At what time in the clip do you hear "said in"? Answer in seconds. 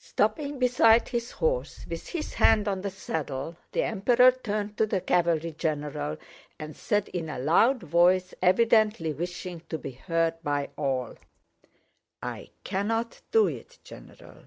6.76-7.28